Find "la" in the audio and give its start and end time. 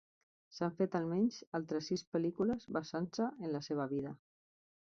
3.59-3.65